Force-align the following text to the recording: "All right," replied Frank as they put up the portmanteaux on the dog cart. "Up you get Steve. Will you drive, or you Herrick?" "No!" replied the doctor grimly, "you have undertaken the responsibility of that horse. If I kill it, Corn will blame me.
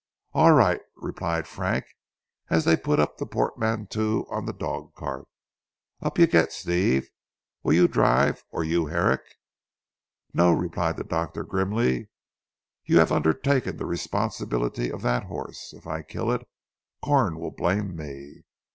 "All 0.33 0.53
right," 0.53 0.81
replied 0.95 1.45
Frank 1.45 1.85
as 2.49 2.65
they 2.65 2.75
put 2.75 2.99
up 2.99 3.17
the 3.19 3.27
portmanteaux 3.27 4.25
on 4.31 4.47
the 4.47 4.51
dog 4.51 4.95
cart. 4.95 5.27
"Up 6.01 6.17
you 6.17 6.25
get 6.25 6.51
Steve. 6.51 7.11
Will 7.61 7.73
you 7.73 7.87
drive, 7.87 8.43
or 8.49 8.63
you 8.63 8.87
Herrick?" 8.87 9.21
"No!" 10.33 10.51
replied 10.53 10.97
the 10.97 11.03
doctor 11.03 11.43
grimly, 11.43 12.09
"you 12.83 12.97
have 12.97 13.11
undertaken 13.11 13.77
the 13.77 13.85
responsibility 13.85 14.91
of 14.91 15.03
that 15.03 15.25
horse. 15.25 15.71
If 15.71 15.85
I 15.85 16.01
kill 16.01 16.31
it, 16.31 16.47
Corn 17.03 17.37
will 17.37 17.51
blame 17.51 17.95
me. 17.95 18.41